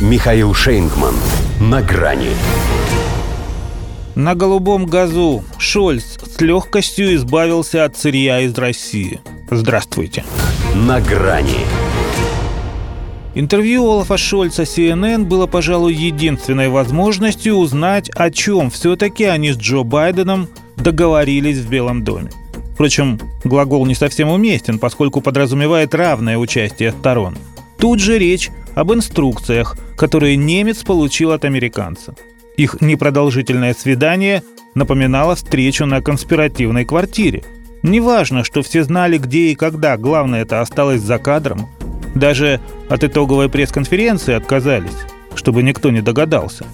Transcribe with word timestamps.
Михаил 0.00 0.54
Шейнгман. 0.54 1.14
На 1.60 1.82
грани. 1.82 2.30
На 4.14 4.34
голубом 4.34 4.86
газу 4.86 5.44
Шольц 5.58 6.16
с 6.24 6.40
легкостью 6.40 7.14
избавился 7.16 7.84
от 7.84 7.98
сырья 7.98 8.40
из 8.40 8.56
России. 8.56 9.20
Здравствуйте. 9.50 10.24
На 10.74 11.02
грани. 11.02 11.66
Интервью 13.34 13.84
Олафа 13.84 14.16
Шольца 14.16 14.62
CNN 14.62 15.24
было, 15.24 15.46
пожалуй, 15.46 15.92
единственной 15.92 16.70
возможностью 16.70 17.56
узнать, 17.56 18.08
о 18.14 18.30
чем 18.30 18.70
все-таки 18.70 19.24
они 19.24 19.52
с 19.52 19.58
Джо 19.58 19.82
Байденом 19.82 20.48
договорились 20.78 21.58
в 21.58 21.68
Белом 21.68 22.04
доме. 22.04 22.30
Впрочем, 22.72 23.20
глагол 23.44 23.84
не 23.84 23.94
совсем 23.94 24.30
уместен, 24.30 24.78
поскольку 24.78 25.20
подразумевает 25.20 25.94
равное 25.94 26.38
участие 26.38 26.92
сторон. 26.92 27.36
Тут 27.76 27.98
же 27.98 28.18
речь 28.18 28.50
об 28.74 28.92
инструкциях, 28.92 29.76
которые 29.96 30.36
немец 30.36 30.82
получил 30.82 31.32
от 31.32 31.44
американца. 31.44 32.14
Их 32.56 32.80
непродолжительное 32.80 33.74
свидание 33.74 34.42
напоминало 34.74 35.34
встречу 35.34 35.86
на 35.86 36.02
конспиративной 36.02 36.84
квартире. 36.84 37.42
Неважно, 37.82 38.44
что 38.44 38.62
все 38.62 38.84
знали, 38.84 39.18
где 39.18 39.52
и 39.52 39.54
когда, 39.54 39.96
главное 39.96 40.42
это 40.42 40.60
осталось 40.60 41.00
за 41.00 41.18
кадром. 41.18 41.68
Даже 42.14 42.60
от 42.88 43.04
итоговой 43.04 43.48
пресс-конференции 43.48 44.34
отказались, 44.34 45.06
чтобы 45.34 45.62
никто 45.62 45.90
не 45.90 46.02
догадался. 46.02 46.66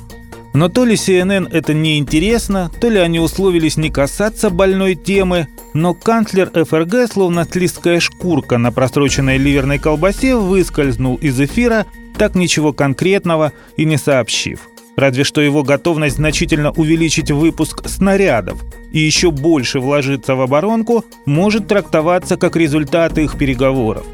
Но 0.55 0.69
то 0.69 0.85
ли 0.85 0.95
CNN 0.95 1.49
это 1.53 1.75
не 1.75 1.99
интересно, 1.99 2.71
то 2.81 2.89
ли 2.89 2.99
они 2.99 3.21
условились 3.21 3.77
не 3.77 3.91
касаться 3.91 4.49
больной 4.49 4.95
темы, 4.95 5.49
но 5.77 5.93
канцлер 5.93 6.51
ФРГ, 6.51 7.13
словно 7.13 7.45
тлиская 7.45 8.01
шкурка 8.01 8.57
на 8.57 8.73
просроченной 8.73 9.37
ливерной 9.37 9.79
колбасе, 9.79 10.35
выскользнул 10.35 11.17
из 11.17 11.39
эфира, 11.39 11.87
так 12.17 12.35
ничего 12.35 12.73
конкретного 12.73 13.53
и 13.77 13.85
не 13.85 13.99
сообщив. 13.99 14.61
Разве 14.97 15.25
что 15.25 15.43
его 15.43 15.63
готовность 15.63 16.17
значительно 16.17 16.71
увеличить 16.71 17.31
выпуск 17.31 17.87
снарядов 17.87 18.65
и 18.91 19.01
еще 19.01 19.31
больше 19.31 19.79
вложиться 19.79 20.35
в 20.35 20.41
оборонку 20.41 21.05
может 21.27 21.69
трактоваться 21.69 22.39
как 22.39 22.57
результат 22.57 23.19
их 23.19 23.37
переговоров. 23.37 24.07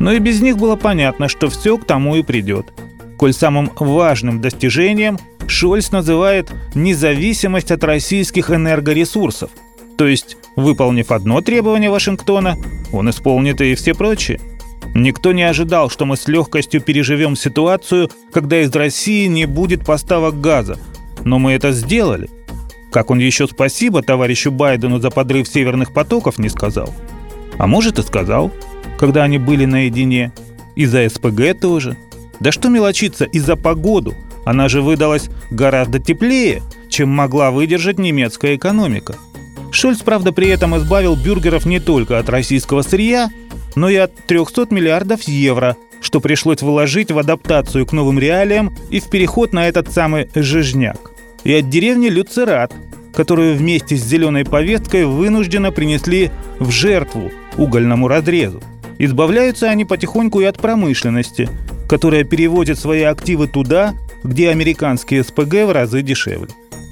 Но 0.00 0.12
и 0.12 0.18
без 0.18 0.40
них 0.40 0.58
было 0.58 0.74
понятно, 0.74 1.28
что 1.28 1.48
все 1.48 1.78
к 1.78 1.84
тому 1.84 2.16
и 2.16 2.24
придет. 2.24 2.66
Коль 3.16 3.32
самым 3.32 3.70
важным 3.78 4.40
достижением 4.40 5.18
Шольц 5.46 5.92
называет 5.92 6.52
независимость 6.74 7.70
от 7.70 7.84
российских 7.84 8.50
энергоресурсов. 8.50 9.50
То 9.96 10.06
есть, 10.06 10.36
выполнив 10.56 11.10
одно 11.10 11.40
требование 11.40 11.90
Вашингтона, 11.90 12.56
он 12.92 13.10
исполнит 13.10 13.60
и 13.60 13.74
все 13.74 13.94
прочие. 13.94 14.40
Никто 14.94 15.32
не 15.32 15.42
ожидал, 15.42 15.90
что 15.90 16.06
мы 16.06 16.16
с 16.16 16.28
легкостью 16.28 16.80
переживем 16.80 17.36
ситуацию, 17.36 18.10
когда 18.32 18.60
из 18.62 18.74
России 18.74 19.26
не 19.26 19.46
будет 19.46 19.84
поставок 19.84 20.40
газа. 20.40 20.78
Но 21.24 21.38
мы 21.38 21.52
это 21.52 21.72
сделали. 21.72 22.30
Как 22.92 23.10
он 23.10 23.18
еще 23.18 23.46
спасибо 23.46 24.02
товарищу 24.02 24.50
Байдену 24.50 25.00
за 25.00 25.10
подрыв 25.10 25.48
северных 25.48 25.92
потоков 25.92 26.38
не 26.38 26.48
сказал. 26.48 26.92
А 27.58 27.66
может 27.66 27.98
и 27.98 28.02
сказал, 28.02 28.52
когда 28.98 29.24
они 29.24 29.38
были 29.38 29.64
наедине. 29.64 30.32
И 30.76 30.86
за 30.86 31.08
СПГ 31.08 31.58
тоже. 31.58 31.96
Да 32.38 32.52
что 32.52 32.68
мелочиться 32.68 33.24
и 33.24 33.38
за 33.38 33.56
погоду– 33.56 34.14
она 34.46 34.68
же 34.68 34.80
выдалась 34.80 35.28
гораздо 35.50 35.98
теплее, 35.98 36.62
чем 36.88 37.08
могла 37.08 37.50
выдержать 37.50 37.98
немецкая 37.98 38.54
экономика. 38.54 39.16
Шольц, 39.76 39.98
правда, 39.98 40.32
при 40.32 40.48
этом 40.48 40.74
избавил 40.78 41.16
бюргеров 41.16 41.66
не 41.66 41.80
только 41.80 42.18
от 42.18 42.30
российского 42.30 42.80
сырья, 42.80 43.28
но 43.74 43.90
и 43.90 43.96
от 43.96 44.14
300 44.26 44.68
миллиардов 44.70 45.24
евро, 45.24 45.76
что 46.00 46.18
пришлось 46.20 46.62
вложить 46.62 47.10
в 47.10 47.18
адаптацию 47.18 47.84
к 47.84 47.92
новым 47.92 48.18
реалиям 48.18 48.74
и 48.88 49.00
в 49.00 49.10
переход 49.10 49.52
на 49.52 49.68
этот 49.68 49.92
самый 49.92 50.30
«жижняк». 50.34 51.10
И 51.44 51.52
от 51.52 51.68
деревни 51.68 52.08
Люцерат, 52.08 52.72
которую 53.14 53.54
вместе 53.54 53.96
с 53.96 54.02
зеленой 54.02 54.46
повесткой 54.46 55.04
вынужденно 55.04 55.70
принесли 55.72 56.30
в 56.58 56.70
жертву 56.70 57.30
угольному 57.58 58.08
разрезу. 58.08 58.62
Избавляются 58.96 59.68
они 59.68 59.84
потихоньку 59.84 60.40
и 60.40 60.44
от 60.44 60.56
промышленности, 60.56 61.50
которая 61.86 62.24
переводит 62.24 62.78
свои 62.78 63.02
активы 63.02 63.46
туда, 63.46 63.92
где 64.24 64.48
американские 64.48 65.22
СПГ 65.22 65.66
в 65.66 65.72
разы 65.72 66.00
дешевле. 66.00 66.48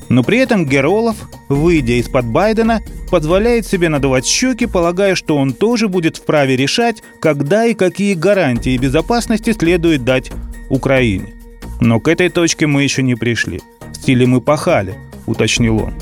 Но 0.09 0.23
при 0.23 0.39
этом 0.39 0.67
Геролов, 0.67 1.17
выйдя 1.49 1.95
из-под 1.95 2.27
Байдена, 2.27 2.83
позволяет 3.11 3.67
себе 3.67 3.89
надувать 3.89 4.27
щеки, 4.27 4.67
полагая, 4.67 5.15
что 5.15 5.37
он 5.37 5.53
тоже 5.53 5.89
будет 5.89 6.17
вправе 6.17 6.57
решать, 6.57 7.03
когда 7.21 7.67
и 7.67 7.75
какие 7.75 8.15
гарантии 8.15 8.77
безопасности 8.77 9.53
следует 9.53 10.05
дать 10.05 10.31
Украине. 10.69 11.35
Но 11.81 12.01
к 12.01 12.09
этой 12.09 12.29
точке 12.29 12.67
мы 12.67 12.83
еще 12.83 13.03
не 13.03 13.15
пришли. 13.15 13.61
В 13.93 13.97
стиле 13.97 14.27
«мы 14.27 14.41
пахали», 14.41 14.95
уточнил 15.27 15.83
он. 15.83 15.95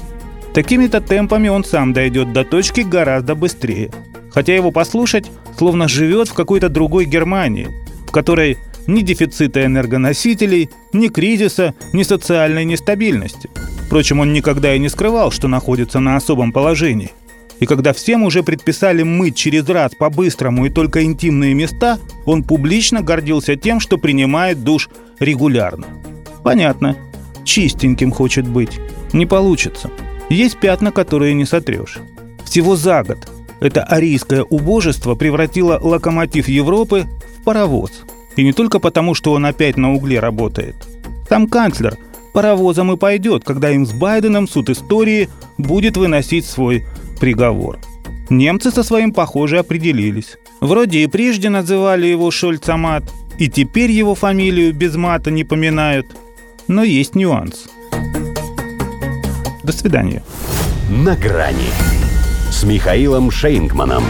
Такими-то 0.54 1.00
темпами 1.00 1.48
он 1.48 1.64
сам 1.64 1.92
дойдет 1.92 2.32
до 2.32 2.44
точки 2.44 2.80
гораздо 2.80 3.34
быстрее. 3.34 3.90
Хотя 4.30 4.54
его 4.54 4.70
послушать, 4.70 5.30
словно 5.56 5.88
живет 5.88 6.28
в 6.28 6.34
какой-то 6.34 6.68
другой 6.68 7.04
Германии, 7.04 7.68
в 8.06 8.10
которой 8.10 8.58
ни 8.86 9.00
дефицита 9.00 9.64
энергоносителей, 9.64 10.70
ни 10.92 11.08
кризиса, 11.08 11.74
ни 11.92 12.02
социальной 12.02 12.64
нестабильности. 12.64 13.50
Впрочем, 13.92 14.20
он 14.20 14.32
никогда 14.32 14.74
и 14.74 14.78
не 14.78 14.88
скрывал, 14.88 15.30
что 15.30 15.48
находится 15.48 16.00
на 16.00 16.16
особом 16.16 16.50
положении. 16.50 17.10
И 17.60 17.66
когда 17.66 17.92
всем 17.92 18.22
уже 18.22 18.42
предписали 18.42 19.02
мыть 19.02 19.36
через 19.36 19.68
раз 19.68 19.92
по-быстрому 19.94 20.64
и 20.64 20.70
только 20.70 21.04
интимные 21.04 21.52
места, 21.52 21.98
он 22.24 22.42
публично 22.42 23.02
гордился 23.02 23.54
тем, 23.54 23.80
что 23.80 23.98
принимает 23.98 24.64
душ 24.64 24.88
регулярно. 25.20 25.88
Понятно. 26.42 26.96
Чистеньким 27.44 28.12
хочет 28.12 28.48
быть. 28.48 28.80
Не 29.12 29.26
получится. 29.26 29.90
Есть 30.30 30.58
пятна, 30.58 30.90
которые 30.90 31.34
не 31.34 31.44
сотрешь. 31.44 31.98
Всего 32.46 32.76
за 32.76 33.02
год 33.02 33.30
это 33.60 33.82
арийское 33.84 34.42
убожество 34.42 35.16
превратило 35.16 35.78
локомотив 35.78 36.48
Европы 36.48 37.04
в 37.38 37.44
паровоз– 37.44 38.04
и 38.36 38.42
не 38.42 38.52
только 38.52 38.78
потому, 38.78 39.14
что 39.14 39.32
он 39.32 39.44
опять 39.46 39.76
на 39.76 39.92
угле 39.92 40.18
работает. 40.18 40.76
Сам 41.28 41.46
канцлер 41.46 41.98
паровозом 42.32 42.92
и 42.92 42.96
пойдет, 42.96 43.44
когда 43.44 43.70
им 43.70 43.86
с 43.86 43.92
Байденом 43.92 44.48
суд 44.48 44.70
истории 44.70 45.28
будет 45.58 45.96
выносить 45.96 46.46
свой 46.46 46.84
приговор. 47.20 47.78
Немцы 48.30 48.70
со 48.70 48.82
своим, 48.82 49.12
похоже, 49.12 49.58
определились. 49.58 50.38
Вроде 50.60 51.00
и 51.00 51.06
прежде 51.06 51.50
называли 51.50 52.06
его 52.06 52.30
Шольцамат, 52.30 53.04
и 53.38 53.48
теперь 53.48 53.90
его 53.90 54.14
фамилию 54.14 54.72
без 54.72 54.96
мата 54.96 55.30
не 55.30 55.44
поминают. 55.44 56.06
Но 56.68 56.82
есть 56.84 57.14
нюанс. 57.14 57.66
До 59.62 59.72
свидания. 59.72 60.22
На 60.88 61.16
грани 61.16 61.70
с 62.50 62.64
Михаилом 62.64 63.30
Шейнгманом. 63.30 64.04